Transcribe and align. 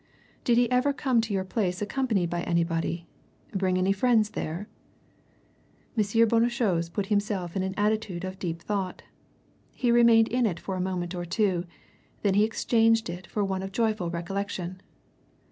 "Did 0.43 0.57
he 0.57 0.67
ever 0.71 0.93
come 0.93 1.21
to 1.21 1.31
your 1.31 1.43
place 1.43 1.79
accompanied 1.79 2.31
by 2.31 2.41
anybody? 2.41 3.05
Bring 3.51 3.77
any 3.77 3.91
friends 3.91 4.31
there?" 4.31 4.67
M. 5.95 6.03
Bonnechose 6.27 6.89
put 6.91 7.05
himself 7.13 7.55
into 7.55 7.67
an 7.67 7.75
attitude 7.77 8.23
of 8.25 8.39
deep 8.39 8.63
thought. 8.63 9.03
He 9.75 9.91
remained 9.91 10.29
in 10.29 10.47
it 10.47 10.59
for 10.59 10.75
a 10.75 10.81
moment 10.81 11.13
or 11.13 11.23
two; 11.23 11.65
then 12.23 12.33
he 12.33 12.43
exchanged 12.45 13.11
it 13.11 13.27
for 13.27 13.45
one 13.45 13.61
of 13.61 13.71
joyful 13.71 14.09
recollection. 14.09 14.81